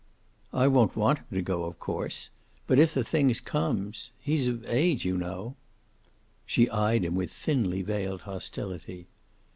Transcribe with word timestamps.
"I 0.51 0.65
won't 0.67 0.95
want 0.95 1.19
him 1.19 1.25
to 1.33 1.41
go, 1.43 1.63
of 1.65 1.77
course. 1.77 2.31
But 2.65 2.79
if 2.79 2.91
the 2.95 3.03
thing 3.03 3.31
comes 3.45 4.09
he's 4.19 4.47
of 4.47 4.67
age, 4.67 5.05
you 5.05 5.15
know." 5.15 5.57
She 6.43 6.67
eyed 6.71 7.05
him 7.05 7.13
with 7.13 7.31
thinly 7.31 7.83
veiled 7.83 8.21
hostility. 8.21 9.05